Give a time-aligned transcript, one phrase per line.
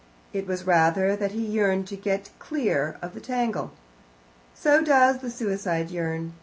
[0.33, 3.69] It was rather that he yearned to get clear of the tangle.
[4.55, 6.33] So does the suicide yearn.